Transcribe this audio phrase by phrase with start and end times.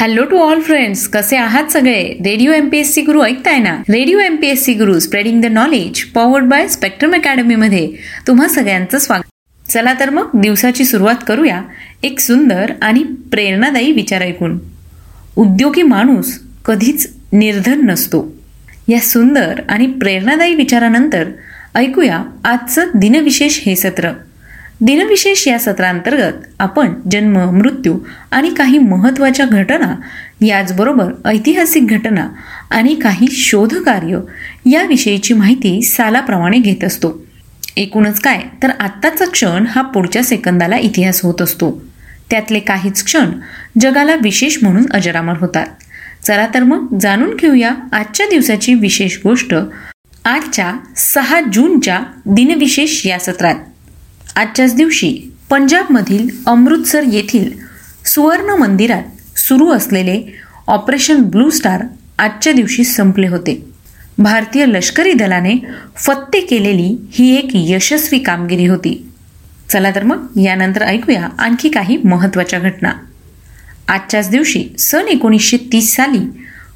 [0.00, 2.04] Hello to all friends कसे आहात सगळे?
[2.04, 3.76] रेडिओ एमपीएससी गुरु ऐकताय ना?
[3.90, 7.92] Radio MPSC Guru spreading the knowledge powered by Spectrum Academy मध्ये.
[8.26, 9.68] तुम्हा सगळ्यांचं स्वागत.
[9.70, 11.62] चला तर मग दिवसाची सुरुवात करूया.
[12.02, 14.58] एक सुंदर आणि प्रेरणादायी विचार ऐकून.
[15.36, 18.36] उद्योगी माणूस कधीच निर्धन नसतो.
[18.88, 21.24] या सुंदर आणि प्रेरणादायी विचारानंतर
[21.74, 24.10] ऐकूया आजचं दिनविशेष हे सत्र.
[24.82, 27.98] दिनविशेष या सत्रांतर्गत आपण जन्म मृत्यू
[28.30, 29.94] आणि काही महत्त्वाच्या घटना
[30.46, 32.28] याचबरोबर ऐतिहासिक घटना
[32.70, 34.20] आणि काही शोधकार्य
[34.70, 37.26] याविषयीची माहिती सालाप्रमाणे घेत असतो.
[37.76, 41.82] एकूणच काय तर आत्ताचा क्षण हा पुढच्या सेकंदाला इतिहास होत असतो.
[42.30, 43.30] त्यातले काहीच क्षण
[43.80, 45.66] जगाला विशेष म्हणून अजरामर होतात.
[46.24, 49.54] चला तर मग जाणून घेऊया आजच्या दिवसाची विशेष गोष्ट
[50.24, 53.54] आजच्या सहा जूनच्या दिनविशेष या सत्रात.
[54.36, 55.18] आजच्याच दिवशी
[55.50, 57.50] पंजाबमधील अमृतसर येथील
[58.06, 60.22] सुवर्ण मंदिरात सुरू असलेले
[60.66, 61.82] ऑपरेशन ब्लू स्टार
[62.18, 63.64] आजच्या दिवशी संपले होते.
[64.18, 65.54] भारतीय लष्करी दलाने
[65.96, 69.06] फत्ते केलेली ही एक यशस्वी कामगिरी होती.
[69.70, 72.92] चला तर मग यानंतर ऐकूया आणखी काही महत्त्वाच्या घटना.
[73.88, 76.18] आजच्याच दिवशी सन एकोणीसशे तीस साली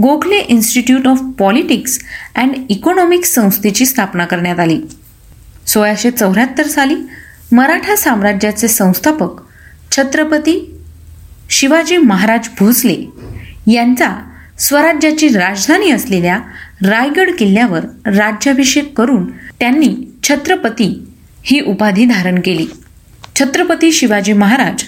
[0.00, 1.98] Gokhale Institute of Politics
[2.34, 4.80] and Economics संस्थेची स्थापना करण्यात आली.
[5.66, 6.94] सोळाशे चौऱ्याहत्तर साली
[7.52, 9.42] मराठा साम्राज्याचे संस्थापक
[9.92, 10.76] छत्रपती
[11.50, 12.96] शिवाजी महाराज भोसले
[13.66, 14.08] यांचा
[14.58, 16.38] स्वराज्याची राजधानी असलेल्या
[16.82, 21.06] रायगड किल्ल्यावर राज्याभिषेक करून त्यांनी छत्रपती
[21.42, 22.66] ही उपाधी धारण केली.
[23.40, 24.82] छत्रपती शिवाजी महाराज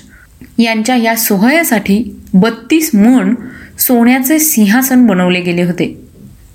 [0.58, 3.34] यांच्या या सोहळ्यासाठी बत्तीस मण
[3.78, 6.00] सोन्याचे सिंहासन बनवले गेले होते.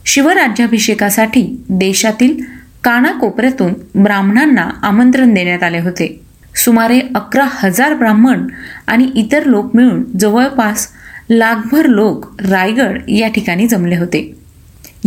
[0.06, 2.38] शिवराज्याभिषेकासाठी देशातील
[2.84, 6.20] कानाकोपऱ्यातून ब्राह्मणांना आमंत्रण देण्यात आले होते.
[6.56, 8.48] सुमारे अकरा हजार ब्राह्मण
[8.88, 10.88] आणि इतर लोक मिळून जवळपास
[11.30, 14.36] लाखभर लोक रायगड या ठिकाणी जमले होते.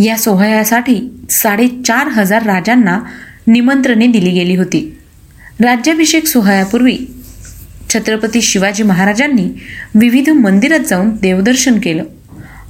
[0.05, 2.99] या सोहळ्यासाठी साडेचार हजार राजांना
[3.47, 4.99] निमंत्रणे दिली गेली होती.
[5.61, 6.99] राज्याभिषेक सोहळ्यापूर्वी
[7.91, 9.49] छत्रपती शिवाजी महाराजांनी
[9.95, 12.05] विविध मंदिरात जाऊन देवदर्शन केलं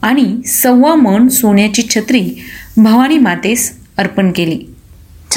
[0.03, 2.43] आणि सव्वा मन सोन्याची छत्री
[2.77, 4.76] भवानी मातेस अर्पण केली.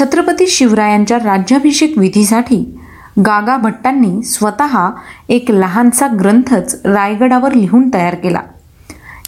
[0.00, 2.80] छत्रपती शिवरायांच्या राज्याभिषेक विधीसाठी
[3.18, 4.90] गागा भट्टांनी स्वतः
[5.28, 8.38] एक लहानसा ग्रंथच रायगडावर लिहून तयार केला.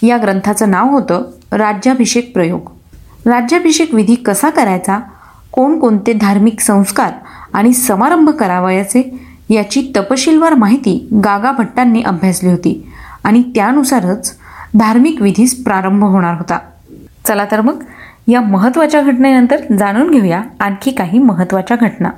[0.02, 1.22] या ग्रंथाचं नाव होतं
[1.52, 2.60] राज्याभिषेक प्रयोग.
[3.28, 5.00] राज्याभिषेक विधी कसा करायचा?
[5.52, 7.12] कोणकोणते धार्मिक संस्कार
[7.52, 9.26] आणि समारंभ करावयाचे?
[9.50, 12.86] याची तपशीलवार माहिती गागा भट्टांनी अभ्यासली होती
[13.24, 14.36] आणि त्यानुसारच
[14.74, 16.58] धार्मिक विधीस प्रारंभ होणार होता.
[17.28, 17.82] चला तर मग
[18.28, 22.10] या महत्त्वाच्या घटनेनंतर जाणून घेऊया आणखी काही महत्त्वाच्या घटना.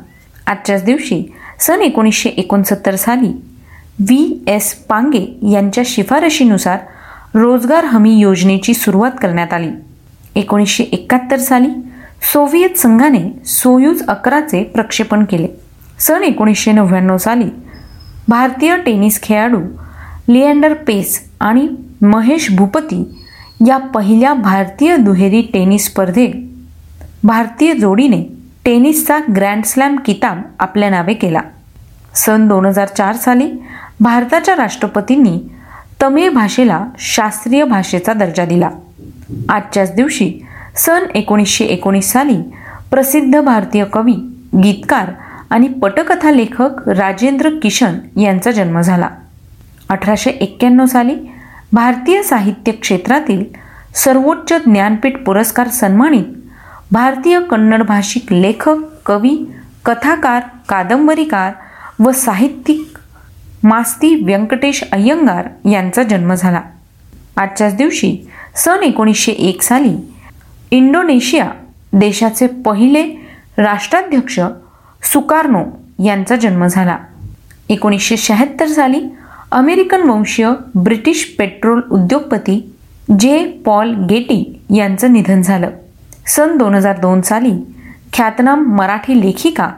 [0.46, 3.28] आजच्याच दिवशी सन एकोणीसशे एकोणसत्तर साली
[3.98, 4.44] व्ही.
[4.46, 4.74] एस.
[4.74, 6.78] पांगे यांच्या शिफारशीनुसार
[7.34, 9.70] रोजगार हमी योजनेची सुरुवात करण्यात आली.
[10.34, 11.68] एकोणीसशे एकाहत्तर साली
[12.32, 15.48] सोव्हिएत संघाने सोयूज अकराचे प्रक्षेपण केले.
[15.98, 17.48] सन एकोणीसशे नव्याण्णव साली
[18.28, 19.60] भारतीय टेनिस खेळाडू
[20.28, 21.68] लिएंडर पेस आणि
[22.02, 23.23] महेश भूपती
[23.60, 26.34] या पहिल्या भारतीय दुहेरी टेनिस स्पर्धेत
[27.24, 28.22] भारतीय जोडीने
[28.64, 31.40] टेनिसचा ग्रँड स्लॅम किताब आपल्या नावे केला.
[32.14, 33.50] सन दोन हजार चार साली
[34.00, 35.38] भारताच्या राष्ट्रपतींनी
[36.02, 38.70] तमिळ भाषेला शास्त्रीय भाषेचा दर्जा दिला.
[39.48, 40.32] आजच्याच दिवशी
[40.76, 42.36] सन एकोणीसशे एकोणीस साली
[42.90, 44.14] प्रसिद्ध भारतीय कवी
[44.62, 45.10] गीतकार
[45.50, 49.08] आणि पटकथा लेखक राजेंद्र किशन यांचा जन्म झाला.
[49.88, 51.14] अठराशे एक्क्याण्णव साली
[51.74, 53.44] भारतीय साहित्य क्षेत्रातील
[53.94, 56.24] सर्वोच्च ज्ञानपीठ पुरस्कार सन्मानित
[56.92, 58.76] भारतीय कन्नड भाषिक लेखक
[59.06, 59.50] कवी
[59.84, 61.52] कथाकार कादंबरीकार
[62.00, 62.98] व साहित्यिक
[63.62, 66.60] मास्ती व्यंकटेश अय्यंगार यांचा जन्म झाला.
[67.36, 68.16] आजच्याच दिवशी
[68.54, 69.96] सन एकोणीसशे एक साली
[70.70, 71.50] इंडोनेशिया
[71.92, 73.02] देशाचे पहिले
[73.58, 74.40] राष्ट्राध्यक्ष
[75.02, 75.64] सुकार्नो
[76.04, 76.98] यांचा जन्म झाला.
[77.68, 79.00] एकोणीसशे शहात्तर साली
[79.54, 82.72] अमेरिकन वंशीय ब्रिटिश पेट्रोल उद्योगपती
[83.18, 85.70] जे पॉल गेटी यांचं निधन झालं.
[86.26, 87.52] सन दोन हजार दोन साली
[88.12, 89.70] ख्यातनाम मराठी लेखिका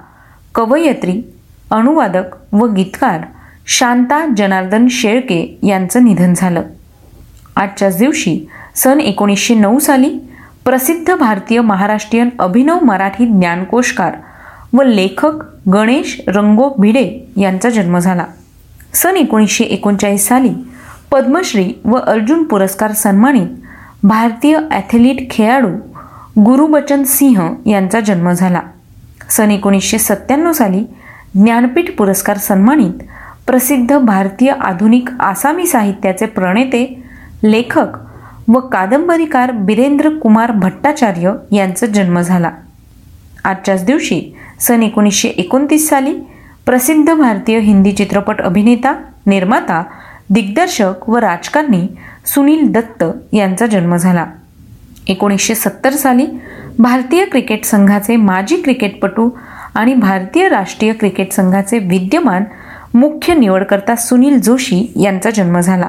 [0.55, 1.23] कवयित्री
[1.71, 3.21] अनुवादक व गीतकार
[3.67, 6.63] शांता जनार्दन शेळके यांचं निधन झालं.
[7.57, 10.19] आजच्याच दिवशी सन एकोणीसशे नऊ साली
[10.65, 14.17] प्रसिद्ध भारतीय महाराष्ट्रीयन अभिनव मराठी ज्ञानकोशकार
[14.73, 18.25] व लेखक गणेश रंगो भिडे यांचा जन्म झाला.
[18.97, 20.53] सन एकोणीसशे एकोणचाळीस साली
[21.13, 23.47] पद्मश्री व अर्जुन पुरस्कार सन्मानित
[24.03, 25.69] भारतीय ॲथलीट खेळाडू
[26.43, 28.61] गुरुबचन सिंह यांचा जन्म झाला.
[29.31, 30.81] सन एकोणीसशे सत्त्याण्णव साली
[31.35, 33.03] ज्ञानपीठ पुरस्कार सन्मानित
[33.47, 36.85] प्रसिद्ध भारतीय आधुनिक आसामी साहित्याचे प्रणेते
[37.45, 37.99] लेखक
[38.49, 42.51] व कादंबरीकार बिरेंद्र कुमार भट्टाचार्य यांचा जन्म झाला.
[43.45, 44.21] आजच्याच दिवशी
[44.61, 46.15] सन एकोणीसशे एकोणतीस साली
[46.67, 48.93] प्रसिद्ध भारतीय हिंदी चित्रपट अभिनेता
[49.27, 49.83] निर्माता
[50.31, 51.87] दिग्दर्शक व राजकारणी
[52.27, 54.25] सुनील दत्त यांचा जन्म झाला.
[55.09, 56.27] एकोणीसशे सत्तर साली
[56.79, 59.29] भारतीय क्रिकेट संघाचे माजी क्रिकेटपटू
[59.75, 62.45] आणि भारतीय राष्ट्रीय क्रिकेट संघाचे विद्यमान
[62.95, 65.89] मुख्य निवडकर्ता सुनील जोशी यांचा जन्म झाला.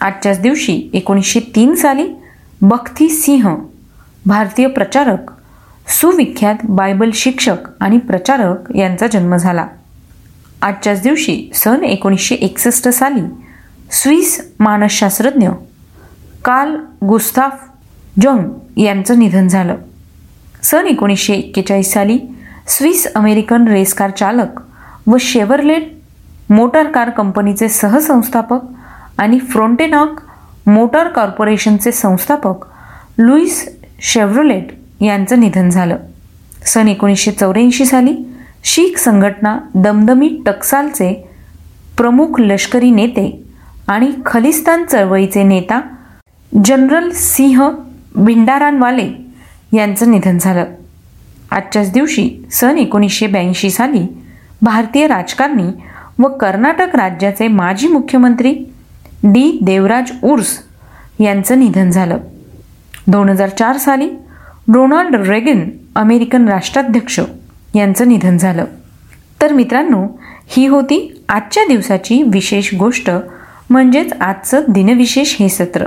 [0.00, 2.08] आजच्याच दिवशी एकोणीसशे तीन साली
[2.62, 3.54] बख्ती सिंह
[4.26, 5.30] भारतीय प्रचारक
[5.88, 9.66] सुविख्यात बायबल शिक्षक आणि प्रचारक यांचा जन्म झाला.
[10.64, 13.20] आजच्याच दिवशी सन एकोणीसशे एकसष्ट साली
[13.90, 15.48] स्विस मानसशास्त्रज्ञ
[16.44, 16.76] कार्ल
[17.06, 17.52] गुस्ताफ
[18.22, 19.76] जंग यांचं निधन झालं.
[20.62, 22.18] सन एकोणीसशे एक्केचाळीस साली
[22.68, 24.60] स्विस अमेरिकन रेसकार चालक
[25.06, 25.92] व शेवरलेट
[26.50, 28.60] मोटार कार कंपनीचे सहसंस्थापक
[29.18, 30.20] आणि फ्रोंटेनॉक
[30.66, 32.66] मोटार कॉर्पोरेशनचे संस्थापक
[33.18, 33.68] लुईस
[34.00, 34.66] शेव्रोलेट
[35.02, 35.96] यांचं निधन झालं.
[36.66, 38.16] सन एकोणीसशे चौऱ्याऐंशी साली
[38.64, 41.12] शीख संघटना दमदमी टक्सालचे
[41.98, 43.26] प्रमुख लष्करी नेते
[43.88, 45.80] आणि खलिस्तान चळवळीचे नेता
[46.64, 47.68] जनरल सिंह
[48.16, 49.08] भिंडारानवाले
[49.72, 50.64] यांचं निधन झालं.
[51.50, 54.06] आजच्याच दिवशी सन एकोणीसशे ब्याऐंशी साली
[54.62, 55.70] भारतीय राजकारणी
[56.18, 58.54] व कर्नाटक राज्याचे माजी मुख्यमंत्री
[59.24, 60.58] डी देवराज उर्स
[61.20, 62.18] यांचं निधन झालं.
[63.06, 64.08] दोन हजार चार साली
[64.74, 65.64] रोनाल्ड रेगन
[65.96, 67.20] अमेरिकन राष्ट्राध्यक्ष
[67.74, 68.64] यांचं निधन झालं.
[69.42, 70.06] तर मित्रांनो
[70.48, 73.10] ही होती आजच्या दिवसाची विशेष गोष्ट
[73.70, 75.86] म्हणजेच आजचं दिनविशेष हे सत्र.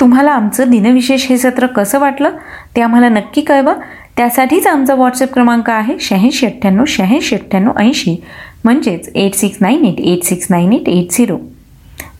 [0.00, 2.30] तुम्हाला आमचं दिनविशेष हे सत्र कसं वाटलं
[2.76, 3.74] ते आम्हाला नक्की कळवा.
[4.16, 8.16] त्यासाठीच आमचा व्हॉट्सअप क्रमांक आहे शहाऐंशी अठ्ठ्याण्णव शहाऐंशी अठ्ठ्याण्णव ऐंशी
[8.64, 11.38] म्हणजेच eight six nine eight eight six nine eight eight zero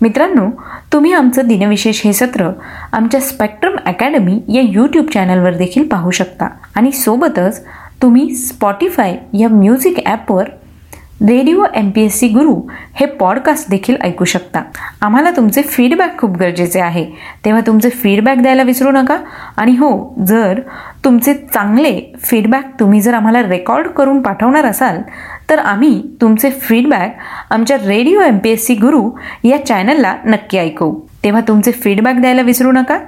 [0.02, 0.48] मित्रांनो
[0.92, 2.50] तुम्ही आमचं दिनविशेष हे सत्र
[2.92, 7.64] आमच्या स्पेक्ट्रम अकॅडमी या यूट्यूब चॅनलवर देखील पाहू शकता आणि सोबतच
[8.02, 10.44] तुम्ही स्पॉटीफाय या म्युझिक ॲपवर
[11.22, 12.54] radio M P S C Guru
[12.94, 14.62] हे पॉडकास्ट देखील ऐकू शकता.
[15.00, 17.04] आम्हाला तुमचे फीडबॅक खूप गरजेचे आहे.
[17.44, 19.16] तेव्हा तुमचे फीडबॅक द्यायला विसरू नका.
[19.56, 20.60] आणि हो जर
[21.04, 25.00] तुमचे चांगले फीडबॅक तुम्ही जर आम्हाला रेकॉर्ड करून पाठवणार असाल
[25.50, 27.16] तर आम्ही तुमचे फीडबॅक
[27.50, 29.10] आमच्या radio M P S C Guru
[29.44, 31.00] या चॅनलला नक्की ऐकवू.
[31.24, 32.98] तेव्हा तुमचे फीडबॅक द्यायला विसरू नका.